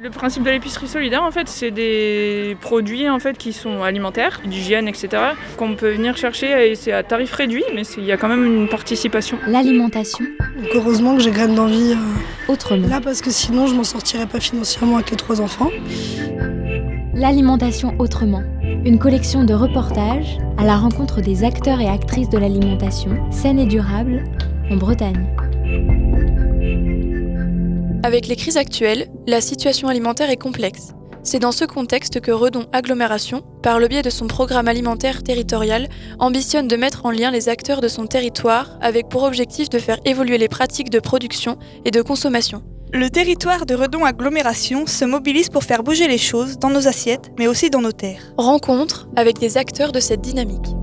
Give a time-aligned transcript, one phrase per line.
[0.00, 4.40] Le principe de l'épicerie solidaire, en fait, c'est des produits en fait qui sont alimentaires,
[4.44, 5.08] d'hygiène, etc.,
[5.56, 8.44] qu'on peut venir chercher et c'est à tarif réduit, mais il y a quand même
[8.44, 9.38] une participation.
[9.48, 10.24] L'alimentation.
[10.72, 12.86] heureusement que j'ai graine d'envie euh, autrement.
[12.86, 15.70] Là, parce que sinon, je m'en sortirais pas financièrement avec les trois enfants.
[17.12, 18.44] L'alimentation autrement.
[18.62, 23.66] Une collection de reportages à la rencontre des acteurs et actrices de l'alimentation saine et
[23.66, 24.22] durable
[24.70, 25.26] en Bretagne.
[28.04, 30.92] Avec les crises actuelles, la situation alimentaire est complexe.
[31.24, 35.88] C'est dans ce contexte que Redon Agglomération, par le biais de son programme alimentaire territorial,
[36.20, 39.98] ambitionne de mettre en lien les acteurs de son territoire avec pour objectif de faire
[40.04, 42.62] évoluer les pratiques de production et de consommation.
[42.92, 47.32] Le territoire de Redon Agglomération se mobilise pour faire bouger les choses dans nos assiettes,
[47.36, 48.32] mais aussi dans nos terres.
[48.38, 50.77] Rencontre avec des acteurs de cette dynamique.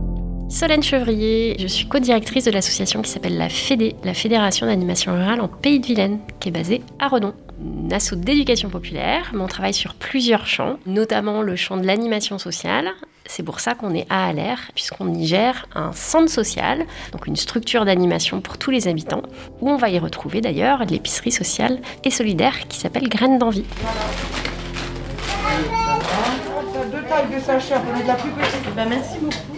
[0.47, 5.41] Solène Chevrier, je suis co-directrice de l'association qui s'appelle la FEDE, la Fédération d'animation rurale
[5.41, 7.33] en Pays de Vilaine, qui est basée à Redon.
[7.91, 12.91] Asso d'éducation populaire, mais on travaille sur plusieurs champs, notamment le champ de l'animation sociale.
[13.25, 17.35] C'est pour ça qu'on est à Aller, puisqu'on y gère un centre social, donc une
[17.35, 19.23] structure d'animation pour tous les habitants,
[19.61, 23.65] où on va y retrouver d'ailleurs l'épicerie sociale et solidaire qui s'appelle Graines d'envie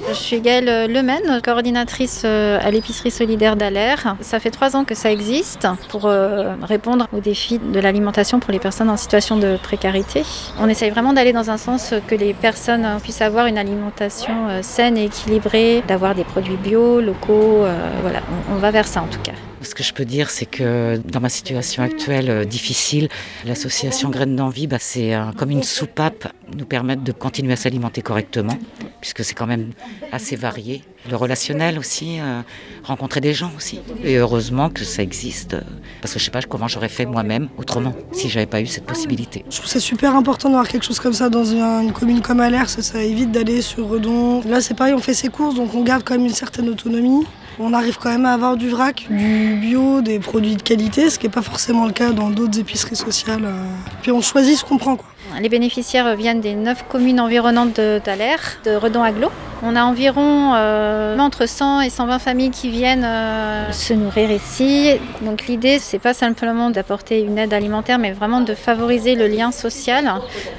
[0.10, 4.16] Je suis Gaëlle Lemaine, coordinatrice euh, à l'épicerie solidaire d'Alaire.
[4.22, 8.52] Ça fait trois ans que ça existe pour euh, répondre aux défis de l'alimentation pour
[8.52, 10.24] les personnes en situation de précarité.
[10.60, 14.62] On essaye vraiment d'aller dans un sens que les personnes puissent avoir une alimentation euh,
[14.62, 17.66] saine et équilibrée, d'avoir des produits bio, locaux.
[18.02, 19.34] Voilà, on va vers ça en tout cas.
[19.62, 23.10] Ce que je peux dire, c'est que dans ma situation actuelle euh, difficile,
[23.46, 28.58] l'association Graines d'Envie, bah, c'est comme une soupape, nous permettre de continuer à s'alimenter correctement,
[29.02, 29.72] puisque c'est quand même
[30.12, 30.84] assez varié.
[31.10, 32.42] Le relationnel aussi, euh,
[32.84, 33.80] rencontrer des gens aussi.
[34.04, 35.62] Et heureusement que ça existe, euh,
[36.02, 38.86] parce que je sais pas comment j'aurais fait moi-même autrement si j'avais pas eu cette
[38.86, 39.46] possibilité.
[39.50, 42.70] Je trouve c'est super important d'avoir quelque chose comme ça dans une, commune comme Alers,
[42.70, 44.42] ça, ça évite d'aller sur Redon.
[44.48, 47.26] Là c'est pareil, on fait ses courses, donc on garde quand même une certaine autonomie.
[47.60, 51.18] On arrive quand même à avoir du vrac, du bio, des produits de qualité, ce
[51.18, 53.46] qui n'est pas forcément le cas dans d'autres épiceries sociales.
[53.46, 53.64] Euh.
[54.04, 54.98] Puis on choisit ce qu'on prend.
[55.40, 59.30] Les bénéficiaires viennent des neuf communes environnantes de, de Redon Aglo.
[59.64, 64.92] On a environ euh, entre 100 et 120 familles qui viennent euh, se nourrir ici.
[65.22, 69.52] Donc l'idée, c'est pas simplement d'apporter une aide alimentaire, mais vraiment de favoriser le lien
[69.52, 70.12] social.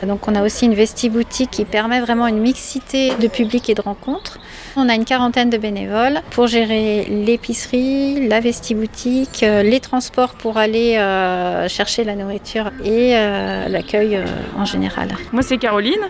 [0.02, 3.80] Donc on a aussi une vestiboutique qui permet vraiment une mixité de public et de
[3.80, 4.40] rencontres.
[4.76, 10.56] On a une quarantaine de bénévoles pour gérer l'épicerie, la vestiboutique, euh, les transports pour
[10.56, 10.98] aller
[11.68, 13.12] chercher la nourriture et
[13.68, 14.18] l'accueil
[14.56, 15.08] en général.
[15.32, 16.00] Moi, c'est Caroline.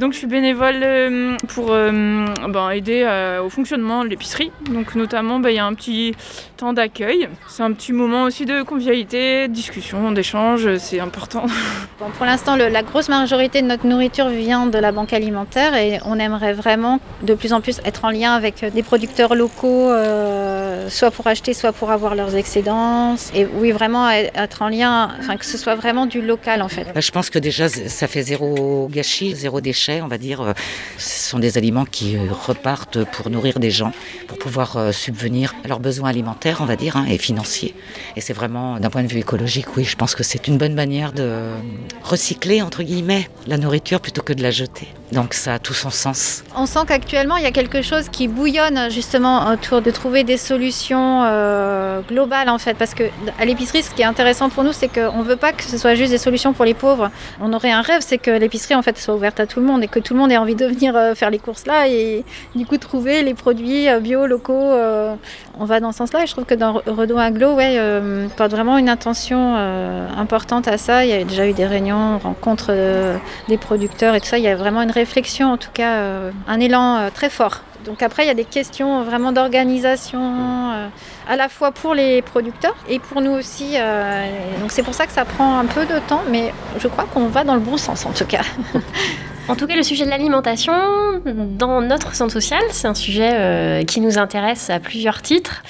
[0.00, 1.72] donc je suis bénévole pour
[2.48, 4.50] ben, aider euh, au fonctionnement de l'épicerie.
[4.70, 6.14] Donc notamment, ben, il y a un petit
[6.56, 7.28] temps d'accueil.
[7.48, 10.76] C'est un petit moment aussi de convivialité, de discussion, d'échange.
[10.78, 11.46] C'est important.
[12.00, 16.00] Bon, pour l'instant, la grosse majorité de notre nourriture vient de la banque alimentaire et
[16.04, 20.88] on aimerait vraiment de plus en plus être en lien avec des producteurs locaux, euh,
[20.88, 23.14] soit pour acheter, soit pour avoir leurs excédents.
[23.34, 26.86] Et oui, vraiment être en lien, enfin que ce soit vraiment du local en fait.
[26.96, 30.40] Je pense que déjà, ça fait zéro gâchis, zéro déchet, on va dire.
[30.40, 30.52] Euh,
[30.98, 33.92] ce sont des aliments qui repartent pour nourrir des gens,
[34.28, 37.74] pour pouvoir euh, subvenir à leurs besoins alimentaires, on va dire, hein, et financiers.
[38.16, 40.74] Et c'est vraiment, d'un point de vue écologique, oui, je pense que c'est une bonne
[40.74, 41.50] manière de
[42.02, 44.88] recycler, entre guillemets, la nourriture plutôt que de la jeter.
[45.12, 46.42] Donc ça a tout son sens.
[46.56, 50.38] On sent qu'actuellement, il y a quelque chose qui bouillonne justement autour de trouver des
[50.38, 52.74] solutions euh, globales en fait.
[52.74, 53.04] Parce que
[53.38, 55.76] à l'épicerie, ce qui est intéressant pour nous, c'est qu'on ne veut pas que ce
[55.76, 57.10] soit juste des solutions pour les pauvres.
[57.40, 59.84] On aurait un rêve, c'est que l'épicerie en fait soit ouverte à tout le monde
[59.84, 61.88] et que tout le monde ait envie de venir euh, faire les courses là
[62.54, 64.74] du coup trouver les produits euh, bio, locaux.
[65.58, 67.78] on va dans ce sens-là et je trouve que dans Redon Aglo, ouais,
[68.36, 69.56] porte vraiment une intention
[70.16, 71.04] importante à ça.
[71.04, 72.72] Il y a déjà eu des réunions, rencontres
[73.48, 74.38] des producteurs et tout ça.
[74.38, 77.60] Il y a vraiment une réflexion, en tout cas euh, un élan euh, très fort.
[77.84, 80.88] Donc après, il y a des questions vraiment d'organisation, euh,
[81.28, 83.74] à la fois pour les producteurs et pour nous aussi.
[84.60, 87.26] donc c'est pour ça que ça prend un peu de temps, mais je crois qu'on
[87.26, 88.42] va dans le bon sens en tout cas.
[89.48, 90.72] En tout cas, le sujet de l'alimentation
[91.24, 95.64] dans notre centre social, c'est un sujet euh, qui nous intéresse à plusieurs titres.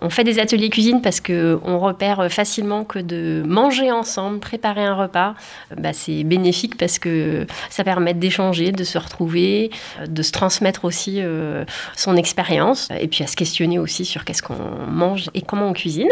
[0.00, 4.82] On fait des ateliers cuisine parce que on repère facilement que de manger ensemble, préparer
[4.82, 5.34] un repas,
[5.76, 9.70] bah, c'est bénéfique parce que ça permet d'échanger, de se retrouver,
[10.00, 11.64] euh, de se transmettre aussi euh,
[11.96, 15.74] son expérience et puis à se questionner aussi sur qu'est-ce qu'on mange et comment on
[15.74, 16.08] cuisine.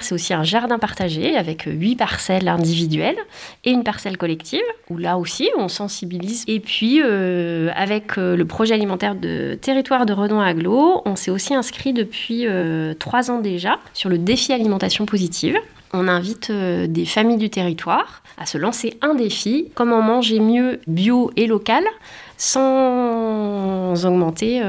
[0.00, 3.16] C'est aussi un jardin partagé avec huit parcelles individuelles
[3.64, 6.35] et une parcelle collective où là aussi on sensibilise.
[6.46, 11.30] Et puis euh, avec euh, le projet alimentaire de territoire de Redon Aglo, on s'est
[11.30, 15.56] aussi inscrit depuis euh, trois ans déjà sur le défi alimentation positive
[15.92, 21.30] On invite des familles du territoire à se lancer un défi, comment manger mieux bio
[21.36, 21.84] et local
[22.36, 24.60] sans augmenter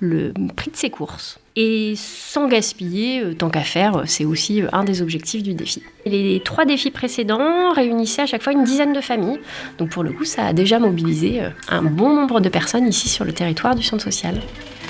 [0.00, 1.38] le prix de ses courses.
[1.58, 5.82] Et sans gaspiller, euh, tant qu'à faire, c'est aussi un des objectifs du défi.
[6.04, 9.40] Les trois défis précédents réunissaient à chaque fois une dizaine de familles.
[9.78, 13.24] Donc pour le coup, ça a déjà mobilisé un bon nombre de personnes ici sur
[13.24, 14.40] le territoire du centre social.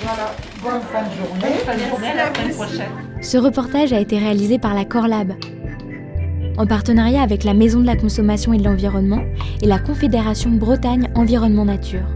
[0.03, 2.15] Voilà, bonne fin de journée.
[2.17, 3.23] la semaine prochaine.
[3.23, 5.35] Ce reportage a été réalisé par la Corlab,
[6.59, 9.23] en partenariat avec la Maison de la Consommation et de l'Environnement
[9.63, 12.16] et la Confédération Bretagne Environnement Nature.